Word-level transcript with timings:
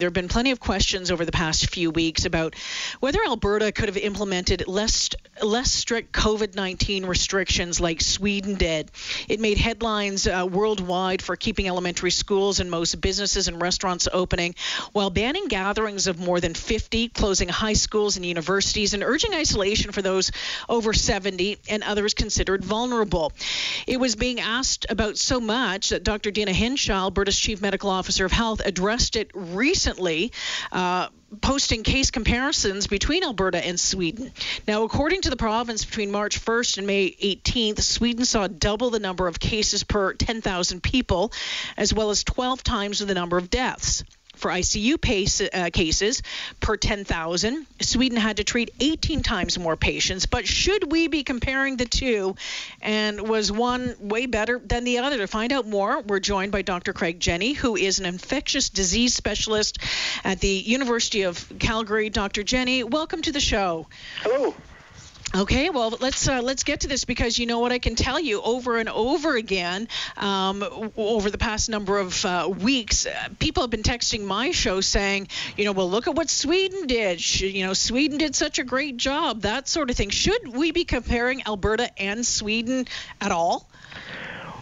There 0.00 0.06
have 0.06 0.14
been 0.14 0.28
plenty 0.28 0.52
of 0.52 0.60
questions 0.60 1.10
over 1.10 1.24
the 1.24 1.32
past 1.32 1.70
few 1.70 1.90
weeks 1.90 2.24
about 2.24 2.54
whether 3.00 3.18
Alberta 3.26 3.72
could 3.72 3.88
have 3.88 3.96
implemented 3.96 4.68
less 4.68 5.08
less 5.42 5.72
strict 5.72 6.12
COVID-19 6.12 7.06
restrictions 7.06 7.80
like 7.80 8.00
Sweden 8.00 8.54
did. 8.54 8.92
It 9.28 9.40
made 9.40 9.58
headlines 9.58 10.28
uh, 10.28 10.46
worldwide 10.48 11.20
for 11.20 11.34
keeping 11.34 11.66
elementary 11.66 12.12
schools 12.12 12.60
and 12.60 12.70
most 12.70 13.00
businesses 13.00 13.48
and 13.48 13.60
restaurants 13.60 14.06
opening, 14.12 14.54
while 14.92 15.10
banning 15.10 15.48
gatherings 15.48 16.06
of 16.06 16.18
more 16.18 16.40
than 16.40 16.54
50, 16.54 17.08
closing 17.08 17.48
high 17.48 17.72
schools 17.72 18.16
and 18.16 18.24
universities, 18.24 18.94
and 18.94 19.02
urging 19.02 19.34
isolation 19.34 19.90
for 19.90 20.02
those 20.02 20.30
over 20.68 20.92
70 20.92 21.58
and 21.68 21.82
others 21.82 22.14
considered 22.14 22.64
vulnerable. 22.64 23.32
It 23.86 23.98
was 23.98 24.14
being 24.14 24.38
asked 24.38 24.86
about 24.90 25.18
so 25.18 25.40
much 25.40 25.88
that 25.88 26.04
Dr. 26.04 26.30
Deena 26.30 26.52
Hinshaw, 26.52 26.94
Alberta's 26.94 27.38
Chief 27.38 27.60
Medical 27.60 27.90
Officer 27.90 28.24
of 28.24 28.32
Health, 28.32 28.60
addressed 28.64 29.16
it 29.16 29.30
recently 29.34 29.87
recently 29.88 30.30
uh, 30.70 31.08
posting 31.40 31.82
case 31.82 32.10
comparisons 32.10 32.86
between 32.86 33.24
Alberta 33.24 33.64
and 33.64 33.80
Sweden. 33.80 34.30
Now, 34.66 34.84
according 34.84 35.22
to 35.22 35.30
the 35.30 35.36
province, 35.36 35.84
between 35.86 36.10
March 36.10 36.44
1st 36.44 36.78
and 36.78 36.86
May 36.86 37.10
18th, 37.10 37.80
Sweden 37.80 38.26
saw 38.26 38.48
double 38.48 38.90
the 38.90 38.98
number 38.98 39.26
of 39.26 39.40
cases 39.40 39.84
per 39.84 40.12
10,000 40.12 40.82
people, 40.82 41.32
as 41.78 41.94
well 41.94 42.10
as 42.10 42.22
12 42.24 42.62
times 42.62 42.98
the 42.98 43.14
number 43.14 43.38
of 43.38 43.48
deaths 43.48 44.04
for 44.38 44.50
ICU 44.50 45.00
pace, 45.00 45.40
uh, 45.40 45.70
cases 45.72 46.22
per 46.60 46.76
10,000. 46.76 47.66
Sweden 47.80 48.18
had 48.18 48.38
to 48.38 48.44
treat 48.44 48.72
18 48.80 49.22
times 49.22 49.58
more 49.58 49.76
patients. 49.76 50.26
But 50.26 50.46
should 50.46 50.90
we 50.90 51.08
be 51.08 51.24
comparing 51.24 51.76
the 51.76 51.84
two? 51.84 52.36
And 52.80 53.28
was 53.28 53.52
one 53.52 53.94
way 54.00 54.26
better 54.26 54.58
than 54.58 54.84
the 54.84 54.98
other? 54.98 55.18
To 55.18 55.26
find 55.26 55.52
out 55.52 55.66
more, 55.66 56.00
we're 56.00 56.20
joined 56.20 56.52
by 56.52 56.62
Dr. 56.62 56.92
Craig 56.92 57.20
Jenne, 57.20 57.54
who 57.54 57.76
is 57.76 57.98
an 57.98 58.06
infectious 58.06 58.68
disease 58.68 59.14
specialist 59.14 59.78
at 60.24 60.40
the 60.40 60.48
University 60.48 61.22
of 61.22 61.52
Calgary. 61.58 62.10
Dr. 62.10 62.42
Jenne, 62.42 62.88
welcome 62.88 63.22
to 63.22 63.32
the 63.32 63.40
show. 63.40 63.86
Hello. 64.22 64.54
Okay, 65.34 65.68
well 65.68 65.94
let's 66.00 66.26
uh, 66.26 66.40
let's 66.40 66.64
get 66.64 66.80
to 66.80 66.88
this 66.88 67.04
because 67.04 67.38
you 67.38 67.44
know 67.44 67.58
what 67.58 67.70
I 67.70 67.78
can 67.78 67.96
tell 67.96 68.18
you 68.18 68.40
over 68.40 68.78
and 68.78 68.88
over 68.88 69.36
again 69.36 69.86
um, 70.16 70.64
over 70.96 71.30
the 71.30 71.36
past 71.36 71.68
number 71.68 71.98
of 71.98 72.24
uh, 72.24 72.50
weeks, 72.62 73.04
uh, 73.04 73.28
people 73.38 73.62
have 73.62 73.70
been 73.70 73.82
texting 73.82 74.24
my 74.24 74.52
show 74.52 74.80
saying, 74.80 75.28
you 75.58 75.66
know, 75.66 75.72
well 75.72 75.90
look 75.90 76.08
at 76.08 76.14
what 76.14 76.30
Sweden 76.30 76.86
did. 76.86 77.20
Should, 77.20 77.52
you 77.52 77.66
know, 77.66 77.74
Sweden 77.74 78.16
did 78.16 78.34
such 78.34 78.58
a 78.58 78.64
great 78.64 78.96
job, 78.96 79.42
that 79.42 79.68
sort 79.68 79.90
of 79.90 79.96
thing. 79.96 80.08
Should 80.08 80.48
we 80.48 80.72
be 80.72 80.84
comparing 80.84 81.46
Alberta 81.46 81.90
and 82.00 82.26
Sweden 82.26 82.86
at 83.20 83.30
all? 83.30 83.68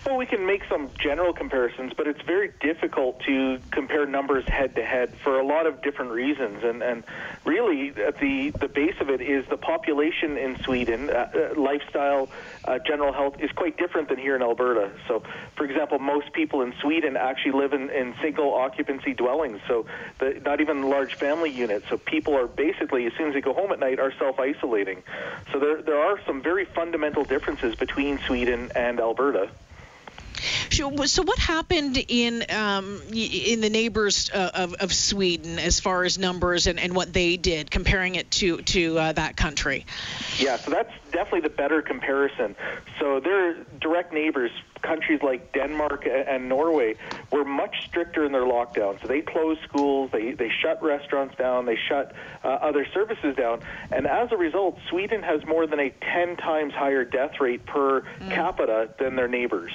Well, 0.07 0.19
we 0.19 0.27
can 0.27 0.47
make 0.47 0.63
some 0.69 0.89
general 1.01 1.33
comparisons, 1.33 1.93
but 1.97 2.07
it's 2.07 2.23
very 2.23 2.53
difficult 2.61 3.19
to 3.27 3.59
compare 3.73 4.07
numbers 4.07 4.49
head 4.49 4.77
to 4.77 4.85
head 4.85 5.13
for 5.25 5.41
a 5.41 5.45
lot 5.45 5.67
of 5.67 5.83
different 5.83 6.13
reasons. 6.13 6.63
And, 6.63 6.81
and 6.81 7.03
really, 7.45 7.89
at 7.89 8.21
the, 8.21 8.51
the 8.51 8.69
base 8.69 8.95
of 9.01 9.11
it 9.11 9.21
is 9.21 9.45
the 9.47 9.57
population 9.57 10.37
in 10.37 10.63
Sweden, 10.63 11.11
uh, 11.11 11.29
uh, 11.35 11.61
lifestyle, 11.61 12.29
uh, 12.67 12.79
general 12.79 13.13
health 13.13 13.41
is 13.41 13.51
quite 13.51 13.79
different 13.79 14.09
than 14.09 14.17
here 14.17 14.37
in 14.37 14.43
Alberta. 14.43 14.93
So, 15.09 15.25
for 15.57 15.65
example, 15.65 15.99
most 15.99 16.33
people 16.33 16.63
in 16.63 16.73
Sweden 16.81 17.17
actually 17.17 17.59
live 17.59 17.73
in, 17.73 17.91
in 17.91 18.15
single 18.23 18.55
occupancy 18.55 19.13
dwellings, 19.13 19.61
so 19.67 19.87
the, 20.21 20.41
not 20.45 20.61
even 20.61 20.83
large 20.83 21.17
family 21.17 21.51
units. 21.51 21.89
So 21.89 21.99
people 21.99 22.37
are 22.37 22.47
basically, 22.47 23.07
as 23.07 23.13
soon 23.15 23.27
as 23.27 23.35
they 23.35 23.41
go 23.41 23.53
home 23.53 23.73
at 23.73 23.81
night, 23.81 23.99
are 23.99 24.13
self 24.21 24.39
isolating. 24.39 25.03
So 25.53 25.59
there, 25.59 25.83
there 25.83 25.99
are 25.99 26.21
some 26.25 26.43
very 26.43 26.65
fundamental 26.65 27.25
differences 27.25 27.75
between 27.75 28.21
Sweden 28.21 28.71
and 28.77 29.01
Alberta. 29.01 29.51
So, 30.71 31.23
what 31.23 31.39
happened 31.39 32.03
in 32.09 32.45
um, 32.51 33.01
in 33.13 33.61
the 33.61 33.71
neighbors 33.71 34.31
uh, 34.33 34.51
of, 34.55 34.75
of 34.75 34.93
Sweden 34.93 35.59
as 35.59 35.81
far 35.81 36.05
as 36.05 36.19
numbers 36.19 36.67
and, 36.67 36.79
and 36.79 36.95
what 36.95 37.13
they 37.13 37.37
did, 37.37 37.71
comparing 37.71 38.15
it 38.15 38.31
to 38.33 38.59
to 38.63 38.99
uh, 38.99 39.13
that 39.13 39.37
country? 39.37 39.87
Yeah, 40.39 40.57
so 40.57 40.71
that's 40.71 40.93
definitely 41.13 41.41
the 41.41 41.51
better 41.51 41.83
comparison. 41.83 42.57
So 42.99 43.21
their 43.21 43.55
direct 43.81 44.13
neighbors, 44.13 44.51
countries 44.87 45.21
like 45.23 45.53
Denmark 45.53 46.07
and 46.07 46.49
Norway, 46.49 46.97
were 47.33 47.45
much 47.45 47.75
stricter 47.87 48.25
in 48.25 48.33
their 48.33 48.45
lockdown. 48.45 49.01
So 49.03 49.09
they 49.09 49.21
closed 49.21 49.61
schools, 49.63 50.11
they 50.13 50.33
they 50.33 50.51
shut 50.63 50.83
restaurants 50.83 51.37
down, 51.37 51.67
they 51.67 51.77
shut 51.89 52.15
uh, 52.45 52.49
other 52.49 52.87
services 52.95 53.35
down, 53.37 53.61
and 53.91 54.07
as 54.07 54.33
a 54.33 54.37
result, 54.37 54.79
Sweden 54.89 55.23
has 55.23 55.45
more 55.47 55.67
than 55.67 55.81
a 55.81 55.91
10 55.91 56.37
times 56.37 56.73
higher 56.73 57.05
death 57.05 57.41
rate 57.41 57.67
per 57.67 58.03
mm. 58.03 58.31
capita 58.31 58.89
than 58.99 59.17
their 59.17 59.29
neighbors. 59.29 59.73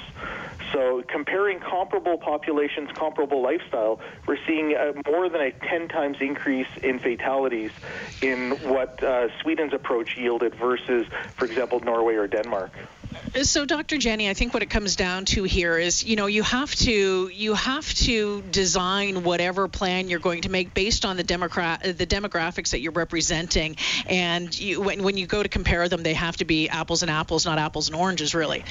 So 0.72 1.02
comparing 1.06 1.60
comparable 1.60 2.16
populations, 2.16 2.90
comparable 2.94 3.42
lifestyle, 3.42 4.00
we're 4.26 4.38
seeing 4.46 4.74
uh, 4.74 4.92
more 5.06 5.28
than 5.28 5.42
a 5.42 5.50
10 5.50 5.88
times 5.88 6.16
increase 6.20 6.68
in 6.82 6.98
fatalities 6.98 7.72
in 8.22 8.52
what 8.68 9.02
uh, 9.02 9.28
Sweden's 9.40 9.74
approach 9.74 10.16
yielded 10.16 10.54
versus, 10.54 11.06
for 11.36 11.44
example, 11.44 11.80
Norway 11.80 12.14
or 12.14 12.26
Denmark. 12.26 12.72
So, 13.40 13.64
Dr. 13.64 13.96
Jenne, 13.96 14.28
I 14.28 14.34
think 14.34 14.52
what 14.52 14.62
it 14.62 14.68
comes 14.68 14.94
down 14.94 15.24
to 15.26 15.44
here 15.44 15.78
is, 15.78 16.04
you 16.04 16.16
know, 16.16 16.26
you 16.26 16.42
have 16.42 16.74
to 16.76 17.30
you 17.32 17.54
have 17.54 17.92
to 17.94 18.42
design 18.42 19.24
whatever 19.24 19.68
plan 19.68 20.10
you're 20.10 20.20
going 20.20 20.42
to 20.42 20.50
make 20.50 20.74
based 20.74 21.06
on 21.06 21.16
the 21.16 21.22
democrat 21.22 21.82
the 21.82 22.06
demographics 22.06 22.72
that 22.72 22.80
you're 22.80 22.92
representing, 22.92 23.76
and 24.06 24.58
you, 24.60 24.82
when 24.82 25.02
when 25.02 25.16
you 25.16 25.26
go 25.26 25.42
to 25.42 25.48
compare 25.48 25.88
them, 25.88 26.02
they 26.02 26.12
have 26.12 26.36
to 26.36 26.44
be 26.44 26.68
apples 26.68 27.00
and 27.00 27.10
apples, 27.10 27.46
not 27.46 27.58
apples 27.58 27.88
and 27.88 27.96
oranges, 27.96 28.34
really. 28.34 28.64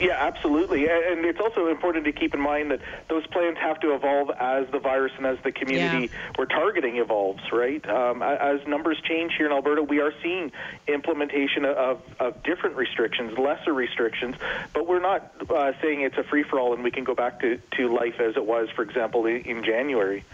Yeah, 0.00 0.16
absolutely, 0.18 0.88
and 0.88 1.24
it's 1.24 1.40
also 1.40 1.68
important 1.68 2.04
to 2.06 2.12
keep 2.12 2.34
in 2.34 2.40
mind 2.40 2.72
that 2.72 2.80
those 3.08 3.28
plans 3.28 3.58
have 3.58 3.78
to 3.80 3.94
evolve 3.94 4.30
as 4.30 4.66
the 4.72 4.80
virus 4.80 5.12
and 5.16 5.24
as 5.24 5.38
the 5.44 5.52
community 5.52 6.10
yeah. 6.12 6.32
we're 6.36 6.46
targeting 6.46 6.96
evolves. 6.96 7.42
Right, 7.52 7.88
um, 7.88 8.22
as 8.24 8.58
numbers 8.66 9.00
change 9.04 9.34
here 9.36 9.46
in 9.46 9.52
Alberta, 9.52 9.84
we 9.84 10.00
are 10.00 10.12
seeing 10.20 10.50
implementation 10.88 11.64
of, 11.64 12.00
of 12.18 12.42
different 12.42 12.74
restrictions 12.74 13.38
lesser 13.68 13.72
restrictions, 13.72 14.36
but 14.72 14.86
we're 14.86 15.00
not 15.00 15.32
uh, 15.50 15.72
saying 15.82 16.02
it's 16.02 16.16
a 16.16 16.24
free 16.24 16.42
for 16.42 16.58
all 16.58 16.74
and 16.74 16.82
we 16.82 16.90
can 16.90 17.04
go 17.04 17.14
back 17.14 17.40
to, 17.40 17.58
to 17.76 17.88
life 17.88 18.20
as 18.20 18.36
it 18.36 18.44
was, 18.44 18.68
for 18.70 18.82
example, 18.82 19.26
in, 19.26 19.42
in 19.42 19.64
January. 19.64 20.24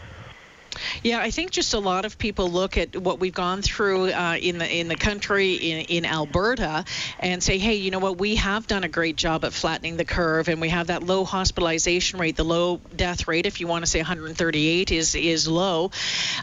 Yeah, 1.05 1.21
I 1.21 1.31
think 1.31 1.53
just 1.53 1.73
a 1.75 1.79
lot 1.79 2.05
of 2.05 2.19
people 2.19 2.51
look 2.51 2.77
at 2.77 2.97
what 2.97 3.21
we've 3.21 3.35
gone 3.35 3.63
through 3.63 4.11
uh, 4.11 4.37
in 4.41 4.59
the 4.59 4.69
in 4.69 4.89
the 4.89 4.97
country 4.97 5.55
in, 5.55 5.81
in 5.83 6.05
Alberta 6.05 6.85
and 7.21 7.41
say, 7.41 7.59
hey, 7.59 7.77
you 7.77 7.93
know 7.93 8.01
what, 8.01 8.19
we 8.19 8.35
have 8.37 8.67
done 8.67 8.83
a 8.83 8.89
great 8.89 9.15
job 9.15 9.45
at 9.45 9.53
flattening 9.53 9.97
the 9.97 10.05
curve, 10.05 10.49
and 10.49 10.61
we 10.61 10.71
have 10.71 10.89
that 10.89 11.05
low 11.05 11.25
hospitalization 11.25 12.19
rate, 12.19 12.35
the 12.35 12.45
low 12.45 12.81
death 12.97 13.29
rate, 13.29 13.47
if 13.47 13.61
you 13.61 13.69
want 13.69 13.85
to 13.85 13.91
say 13.91 14.01
138 14.01 14.91
is 14.91 15.15
is 15.15 15.47
low. 15.47 15.93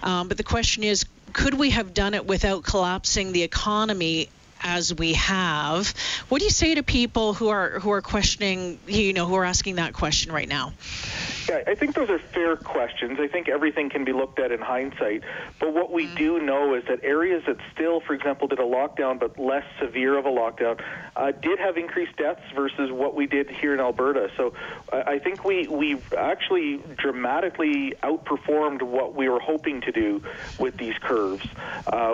Um, 0.01 0.29
but 0.29 0.37
the 0.37 0.43
question 0.43 0.85
is, 0.85 1.05
could 1.33 1.55
we 1.55 1.71
have 1.71 1.93
done 1.93 2.13
it 2.13 2.25
without 2.25 2.63
collapsing 2.63 3.33
the 3.33 3.43
economy 3.43 4.29
as 4.61 4.93
we 4.93 5.13
have. 5.13 5.93
What 6.29 6.39
do 6.39 6.45
you 6.45 6.51
say 6.51 6.75
to 6.75 6.83
people 6.83 7.33
who 7.33 7.49
are 7.49 7.79
who 7.79 7.91
are 7.91 8.01
questioning, 8.01 8.79
you 8.87 9.13
know, 9.13 9.25
who 9.25 9.35
are 9.35 9.45
asking 9.45 9.75
that 9.75 9.93
question 9.93 10.31
right 10.31 10.47
now? 10.47 10.73
Yeah, 11.47 11.63
I 11.67 11.75
think 11.75 11.95
those 11.95 12.09
are 12.09 12.19
fair 12.19 12.55
questions. 12.55 13.19
I 13.19 13.27
think 13.27 13.49
everything 13.49 13.89
can 13.89 14.03
be 14.03 14.13
looked 14.13 14.39
at 14.39 14.51
in 14.51 14.59
hindsight. 14.59 15.23
But 15.59 15.73
what 15.73 15.91
we 15.91 16.07
mm. 16.07 16.15
do 16.17 16.39
know 16.39 16.75
is 16.75 16.83
that 16.85 17.03
areas 17.03 17.43
that 17.47 17.57
still, 17.73 17.99
for 18.01 18.13
example, 18.13 18.47
did 18.47 18.59
a 18.59 18.63
lockdown 18.63 19.19
but 19.19 19.39
less 19.39 19.65
severe 19.79 20.17
of 20.17 20.25
a 20.25 20.29
lockdown, 20.29 20.81
uh, 21.15 21.31
did 21.31 21.59
have 21.59 21.77
increased 21.77 22.15
deaths 22.17 22.43
versus 22.55 22.91
what 22.91 23.15
we 23.15 23.27
did 23.27 23.49
here 23.49 23.73
in 23.73 23.79
Alberta. 23.79 24.29
So 24.37 24.53
uh, 24.91 25.03
I 25.05 25.19
think 25.19 25.43
we 25.43 25.67
we've 25.67 26.13
actually 26.13 26.81
dramatically 26.97 27.93
outperformed 28.03 28.81
what 28.81 29.15
we 29.15 29.27
were 29.27 29.39
hoping 29.39 29.81
to 29.81 29.91
do 29.91 30.23
with 30.59 30.77
these 30.77 30.97
curves. 30.99 31.45
Uh, 31.87 32.13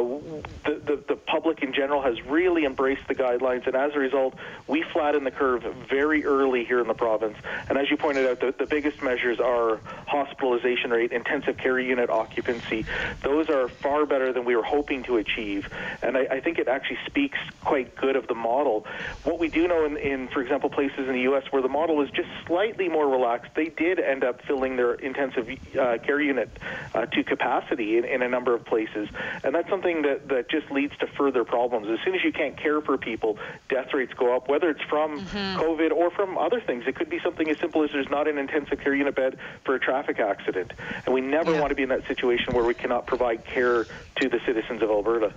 the, 0.66 0.82
the 0.86 1.04
the 1.08 1.16
public 1.16 1.62
in 1.62 1.74
general 1.74 2.02
has 2.02 2.22
really 2.24 2.66
embraced 2.66 3.08
the 3.08 3.16
guidelines, 3.16 3.68
and 3.68 3.76
as 3.76 3.94
a 3.94 4.00
result, 4.00 4.36
we 4.68 4.84
flattened 4.94 5.26
the 5.26 5.32
curve 5.32 5.64
very 5.90 6.26
early 6.26 6.64
here 6.64 6.80
in 6.80 6.88
the 6.88 6.94
province. 6.94 7.38
And 7.70 7.78
as 7.78 7.90
you 7.92 7.98
pointed 7.98 8.26
out, 8.28 8.40
the, 8.40 8.54
the 8.58 8.66
biggest 8.66 9.02
measures 9.18 9.40
are 9.40 9.80
hospitalization 10.06 10.92
rate, 10.92 11.12
intensive 11.12 11.58
care 11.58 11.80
unit 11.80 12.10
occupancy. 12.10 12.86
Those 13.24 13.50
are 13.50 13.68
far 13.68 14.06
better 14.06 14.32
than 14.32 14.46
we 14.46 14.56
were 14.56 14.64
hoping 14.64 15.04
to 15.04 15.18
achieve, 15.18 15.68
and 16.04 16.16
I, 16.16 16.28
I 16.38 16.40
think 16.40 16.60
it 16.60 16.68
actually 16.68 17.00
speaks 17.08 17.40
quite 17.64 17.96
good 17.96 18.16
of 18.16 18.28
the 18.28 18.36
model. 18.36 18.86
What 19.24 19.40
we 19.40 19.48
do 19.48 19.68
know 19.68 19.86
in, 19.86 19.98
in, 19.98 20.28
for 20.28 20.42
example, 20.42 20.70
places 20.70 21.00
in 21.00 21.14
the 21.14 21.22
U.S. 21.22 21.46
where 21.50 21.64
the 21.64 21.68
model 21.68 22.02
is 22.02 22.12
just 22.12 22.30
slightly 22.46 22.90
more 22.90 23.08
relaxed, 23.10 23.52
they 23.56 23.70
did 23.70 24.00
end 24.00 24.24
up 24.24 24.44
filling 24.44 24.76
their 24.76 24.94
intensive 24.94 25.50
uh, 25.50 25.98
care 25.98 26.22
unit 26.22 26.50
uh, 26.94 27.08
to 27.08 27.24
capacity 27.24 27.98
in, 27.98 28.06
in 28.06 28.22
a 28.22 28.30
number 28.30 28.54
of 28.54 28.66
places, 28.66 29.10
and 29.44 29.56
that's 29.56 29.70
something 29.70 30.04
that, 30.04 30.28
that 30.28 30.48
just 30.50 30.70
leads 30.70 30.96
to 30.98 31.08
further 31.08 31.44
problems. 31.44 31.88
As 31.90 31.98
soon 32.06 32.14
as 32.14 32.24
you 32.24 32.32
can't 32.32 32.56
care 32.56 32.82
for 32.82 32.98
people, 33.00 33.40
death 33.68 33.94
rates 33.94 34.14
go 34.14 34.36
up, 34.36 34.48
whether 34.48 34.70
it's 34.70 34.84
from 34.84 35.20
mm-hmm. 35.20 35.60
COVID 35.60 35.92
or 35.92 36.12
from 36.12 36.38
other 36.38 36.62
things. 36.62 36.84
It 36.86 36.96
could 36.96 37.10
be 37.10 37.20
something 37.24 37.50
as 37.50 37.58
simple 37.58 37.84
as 37.84 37.92
there's 37.92 38.10
not 38.10 38.28
an 38.28 38.38
intensive 38.38 38.80
care 38.80 38.94
unit 38.94 39.07
bed 39.12 39.38
for 39.64 39.76
a 39.76 39.80
traffic 39.80 40.20
accident. 40.20 40.74
And 41.06 41.14
we 41.14 41.22
never 41.22 41.54
yeah. 41.54 41.60
want 41.60 41.70
to 41.70 41.76
be 41.76 41.84
in 41.84 41.90
that 41.90 42.08
situation 42.08 42.54
where 42.54 42.66
we 42.66 42.74
cannot 42.74 43.06
provide 43.06 43.46
care 43.46 43.86
to 43.86 44.30
the 44.30 44.40
citizens 44.46 44.82
of 44.82 44.90
Alberta. 44.90 45.34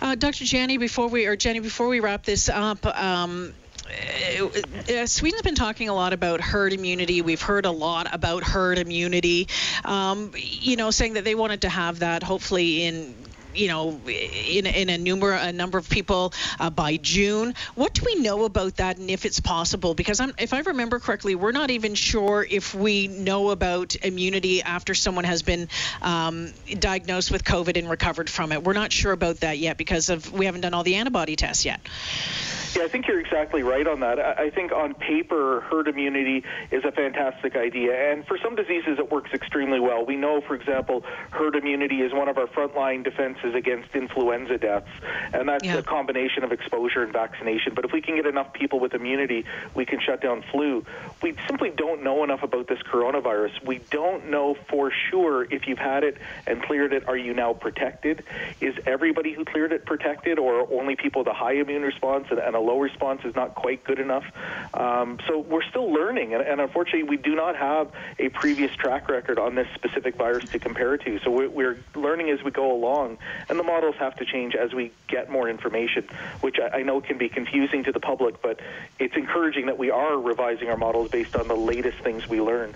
Uh, 0.00 0.14
Dr. 0.14 0.44
Jenne, 0.44 0.78
before 0.78 1.08
we 1.08 1.26
or 1.26 1.36
Jenne, 1.36 1.62
before 1.62 1.88
we 1.88 2.00
wrap 2.00 2.24
this 2.24 2.48
up, 2.48 2.84
um, 2.86 3.54
uh, 3.86 5.06
Sweden's 5.06 5.42
been 5.42 5.54
talking 5.54 5.88
a 5.88 5.94
lot 5.94 6.12
about 6.12 6.40
herd 6.40 6.72
immunity. 6.72 7.22
We've 7.22 7.40
heard 7.40 7.66
a 7.66 7.70
lot 7.70 8.12
about 8.12 8.42
herd 8.42 8.78
immunity. 8.78 9.48
Um, 9.84 10.32
you 10.36 10.76
know, 10.76 10.90
saying 10.90 11.14
that 11.14 11.24
they 11.24 11.34
wanted 11.34 11.62
to 11.62 11.68
have 11.68 12.00
that 12.00 12.22
hopefully 12.22 12.84
in 12.84 13.14
you 13.54 13.68
know, 13.68 14.00
in, 14.06 14.66
in 14.66 14.88
a 14.88 14.98
number 14.98 15.32
a 15.32 15.52
number 15.52 15.78
of 15.78 15.88
people 15.88 16.32
uh, 16.58 16.70
by 16.70 16.96
June. 16.96 17.54
What 17.74 17.94
do 17.94 18.02
we 18.04 18.16
know 18.16 18.44
about 18.44 18.76
that, 18.76 18.98
and 18.98 19.10
if 19.10 19.24
it's 19.24 19.40
possible? 19.40 19.94
Because 19.94 20.20
I'm, 20.20 20.34
if 20.38 20.52
I 20.52 20.60
remember 20.60 20.98
correctly, 20.98 21.34
we're 21.34 21.52
not 21.52 21.70
even 21.70 21.94
sure 21.94 22.46
if 22.48 22.74
we 22.74 23.08
know 23.08 23.50
about 23.50 23.96
immunity 23.96 24.62
after 24.62 24.94
someone 24.94 25.24
has 25.24 25.42
been 25.42 25.68
um, 26.02 26.52
diagnosed 26.78 27.30
with 27.30 27.44
COVID 27.44 27.78
and 27.78 27.88
recovered 27.88 28.28
from 28.28 28.52
it. 28.52 28.62
We're 28.62 28.72
not 28.72 28.92
sure 28.92 29.12
about 29.12 29.40
that 29.40 29.58
yet 29.58 29.76
because 29.76 30.10
of 30.10 30.32
we 30.32 30.46
haven't 30.46 30.62
done 30.62 30.74
all 30.74 30.84
the 30.84 30.96
antibody 30.96 31.36
tests 31.36 31.64
yet. 31.64 31.80
Yeah, 32.76 32.82
I 32.82 32.88
think 32.88 33.06
you're 33.06 33.20
exactly 33.20 33.62
right 33.62 33.86
on 33.86 34.00
that. 34.00 34.18
I 34.18 34.50
think 34.50 34.72
on 34.72 34.94
paper, 34.94 35.60
herd 35.70 35.86
immunity 35.86 36.42
is 36.72 36.84
a 36.84 36.90
fantastic 36.90 37.54
idea, 37.54 38.12
and 38.12 38.26
for 38.26 38.36
some 38.42 38.56
diseases, 38.56 38.98
it 38.98 39.12
works 39.12 39.30
extremely 39.32 39.78
well. 39.78 40.04
We 40.04 40.16
know, 40.16 40.40
for 40.40 40.56
example, 40.56 41.04
herd 41.30 41.54
immunity 41.54 42.00
is 42.00 42.12
one 42.12 42.28
of 42.28 42.36
our 42.36 42.48
frontline 42.48 43.04
defenses 43.44 43.56
against 43.56 43.94
influenza 43.94 44.58
deaths, 44.58 44.88
and 45.32 45.48
that's 45.48 45.64
yeah. 45.64 45.76
a 45.76 45.82
combination 45.82 46.44
of 46.44 46.52
exposure 46.52 47.02
and 47.02 47.12
vaccination. 47.12 47.74
But 47.74 47.84
if 47.84 47.92
we 47.92 48.00
can 48.00 48.16
get 48.16 48.26
enough 48.26 48.52
people 48.52 48.80
with 48.80 48.94
immunity, 48.94 49.44
we 49.74 49.84
can 49.84 50.00
shut 50.00 50.20
down 50.20 50.42
flu. 50.50 50.84
We 51.22 51.36
simply 51.46 51.70
don't 51.70 52.02
know 52.02 52.24
enough 52.24 52.42
about 52.42 52.66
this 52.68 52.80
coronavirus. 52.80 53.64
We 53.64 53.78
don't 53.90 54.30
know 54.30 54.56
for 54.68 54.90
sure 55.10 55.44
if 55.44 55.66
you've 55.66 55.78
had 55.78 56.04
it 56.04 56.18
and 56.46 56.62
cleared 56.62 56.92
it, 56.92 57.08
are 57.08 57.16
you 57.16 57.34
now 57.34 57.52
protected? 57.52 58.24
Is 58.60 58.74
everybody 58.86 59.32
who 59.32 59.44
cleared 59.44 59.72
it 59.72 59.84
protected, 59.84 60.38
or 60.38 60.70
only 60.72 60.96
people 60.96 61.20
with 61.20 61.28
a 61.28 61.34
high 61.34 61.54
immune 61.54 61.82
response 61.82 62.26
and, 62.30 62.38
and 62.38 62.56
a 62.56 62.60
low 62.60 62.78
response 62.78 63.22
is 63.24 63.34
not 63.34 63.54
quite 63.54 63.84
good 63.84 63.98
enough. 63.98 64.24
Um, 64.74 65.18
so 65.26 65.38
we're 65.38 65.62
still 65.62 65.90
learning, 65.90 66.34
and, 66.34 66.42
and, 66.42 66.60
unfortunately, 66.60 67.04
we 67.04 67.16
do 67.16 67.34
not 67.34 67.56
have 67.56 67.90
a 68.18 68.28
previous 68.30 68.74
track 68.76 69.08
record 69.08 69.38
on 69.38 69.54
this 69.54 69.68
specific 69.74 70.16
virus 70.16 70.48
to 70.50 70.58
compare 70.58 70.96
to. 70.96 71.18
So 71.20 71.30
we're, 71.30 71.48
we're 71.48 71.78
learning 71.94 72.30
as 72.30 72.42
we 72.42 72.50
go 72.50 72.72
along, 72.72 73.18
and 73.48 73.58
the 73.58 73.62
models 73.62 73.94
have 73.98 74.16
to 74.16 74.24
change 74.24 74.54
as 74.54 74.72
we 74.72 74.92
get 75.08 75.30
more 75.30 75.48
information, 75.48 76.08
which 76.40 76.56
I, 76.58 76.78
I 76.78 76.82
know 76.82 77.00
can 77.00 77.18
be 77.18 77.28
confusing 77.28 77.84
to 77.84 77.92
the 77.92 78.00
public, 78.00 78.42
but 78.42 78.60
it's 78.98 79.16
encouraging 79.16 79.66
that 79.66 79.78
we 79.78 79.90
are 79.90 80.16
revising 80.18 80.68
our 80.68 80.76
models 80.76 81.10
based 81.10 81.34
on 81.36 81.48
the 81.48 81.56
latest 81.56 81.98
things 82.02 82.28
we 82.28 82.40
learn. 82.40 82.74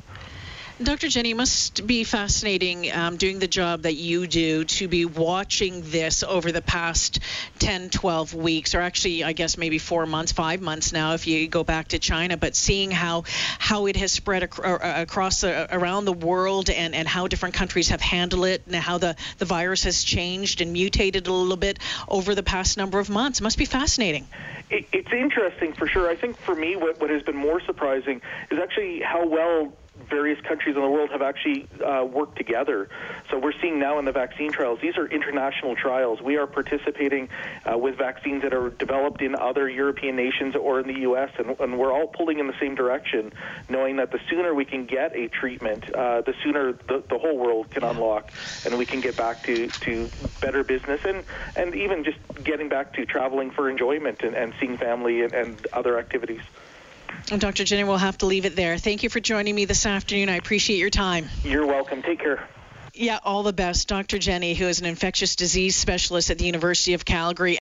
Dr. 0.80 1.08
Jenne, 1.08 1.26
it 1.26 1.34
must 1.34 1.88
be 1.88 2.04
fascinating 2.04 2.92
um, 2.92 3.16
doing 3.16 3.40
the 3.40 3.48
job 3.48 3.82
that 3.82 3.94
you 3.94 4.28
do 4.28 4.62
to 4.62 4.86
be 4.86 5.04
watching 5.04 5.82
this 5.82 6.22
over 6.22 6.52
the 6.52 6.62
past 6.62 7.19
10, 7.58 7.90
12 7.90 8.34
weeks, 8.34 8.76
or 8.76 8.80
actually, 8.80 9.25
I 9.25 9.32
guess 9.32 9.58
maybe 9.58 9.78
four 9.78 10.06
months, 10.06 10.30
five 10.30 10.60
months 10.60 10.92
now, 10.92 11.14
if 11.14 11.26
you 11.26 11.48
go 11.48 11.64
back 11.64 11.88
to 11.88 11.98
China, 11.98 12.36
but 12.36 12.54
seeing 12.54 12.92
how 12.92 13.25
how 13.58 13.86
it 13.86 13.96
has 13.96 14.12
spread 14.12 14.44
uh, 14.44 14.78
across 14.82 15.40
the, 15.40 15.66
around 15.76 16.04
the 16.04 16.12
world 16.12 16.70
and, 16.70 16.94
and 16.94 17.08
how 17.08 17.26
different 17.26 17.56
countries 17.56 17.88
have 17.88 18.00
handled 18.00 18.46
it 18.46 18.62
and 18.66 18.76
how 18.76 18.98
the, 18.98 19.16
the 19.38 19.46
virus 19.46 19.82
has 19.82 20.04
changed 20.04 20.60
and 20.60 20.72
mutated 20.72 21.26
a 21.26 21.32
little 21.32 21.56
bit 21.56 21.80
over 22.06 22.36
the 22.36 22.44
past 22.44 22.76
number 22.76 23.00
of 23.00 23.10
months. 23.10 23.40
It 23.40 23.42
must 23.42 23.58
be 23.58 23.64
fascinating. 23.64 24.28
It, 24.70 24.86
it's 24.92 25.12
interesting 25.12 25.72
for 25.72 25.88
sure. 25.88 26.08
I 26.08 26.14
think 26.14 26.36
for 26.36 26.54
me, 26.54 26.76
what, 26.76 27.00
what 27.00 27.10
has 27.10 27.25
been 27.25 27.36
more 27.36 27.60
surprising 27.62 28.22
is 28.52 28.60
actually 28.60 29.00
how 29.00 29.26
well 29.26 29.72
various 30.08 30.40
countries 30.43 30.76
in 30.76 30.82
the 30.82 30.88
world 30.88 31.10
have 31.10 31.22
actually 31.22 31.69
uh, 31.84 32.05
worked 32.05 32.37
together. 32.37 32.88
So 33.31 33.38
we're 33.38 33.58
seeing 33.60 33.78
now 33.78 33.99
in 33.99 34.05
the 34.05 34.12
vaccine 34.12 34.50
trials, 34.52 34.78
these 34.81 34.96
are 34.96 35.06
international 35.06 35.76
trials. 35.76 36.20
We 36.20 36.37
are 36.37 36.46
participating 36.46 37.28
uh, 37.70 37.78
with 37.78 37.96
vaccines 37.96 38.43
that 38.43 38.55
are 38.55 38.70
developed 38.70 39.22
in 39.22 39.34
other 39.34 39.69
European 39.69 40.16
nations 40.16 40.56
or 40.56 40.81
in 40.81 40.87
the 40.87 41.00
U.S., 41.00 41.31
and, 41.38 41.58
and, 41.60 41.78
we're 41.78 41.93
all 41.93 42.08
pulling 42.08 42.40
in 42.40 42.46
the 42.49 42.58
same 42.58 42.75
direction, 42.75 43.32
knowing 43.69 43.96
that 43.96 44.10
the 44.10 44.19
sooner 44.28 44.52
we 44.55 44.64
can 44.64 44.84
get 44.87 45.14
a 45.14 45.28
treatment, 45.28 45.84
uh, 45.94 46.22
the 46.22 46.34
sooner 46.43 46.72
the, 46.72 47.04
the 47.08 47.19
whole 47.19 47.38
world 47.38 47.70
can 47.70 47.84
unlock, 47.84 48.31
and 48.64 48.76
we 48.76 48.84
can 48.84 49.00
get 49.00 49.16
back 49.16 49.44
to, 49.44 49.69
to 49.69 50.08
better 50.40 50.64
business 50.64 51.00
and, 51.04 51.22
and 51.54 51.75
even 51.75 52.02
just 52.04 52.19
getting 52.43 52.69
back 52.69 52.94
to 52.94 53.06
traveling 53.06 53.50
for 53.50 53.70
enjoyment 53.70 54.22
and, 54.22 54.34
and 54.34 54.54
seeing 54.58 54.76
family 54.76 55.22
and, 55.22 55.32
and 55.34 55.66
other 55.72 55.99
activities. 55.99 56.40
Dr. 57.26 57.64
Jenne, 57.64 57.87
we'll 57.87 57.99
have 57.99 58.19
to 58.19 58.26
leave 58.26 58.46
it 58.46 58.56
there. 58.56 58.78
Thank 58.78 59.02
you 59.02 59.10
for 59.10 59.20
joining 59.20 59.55
me 59.55 59.64
this 59.64 59.84
afternoon. 59.84 60.28
I 60.28 60.37
appreciate 60.37 60.78
your 60.78 60.90
time. 60.90 61.28
You're 61.44 61.66
welcome. 61.66 62.02
Take 62.02 62.20
care. 62.20 62.49
Yeah, 62.94 63.19
all 63.22 63.43
the 63.43 63.52
best. 63.52 63.87
Dr. 63.87 64.19
Jenne, 64.19 64.56
who 64.56 64.66
is 64.66 64.81
an 64.81 64.87
infectious 64.87 65.37
disease 65.37 65.76
specialist 65.76 66.31
at 66.31 66.38
the 66.38 66.46
University 66.46 66.94
of 66.94 67.05
Calgary. 67.05 67.58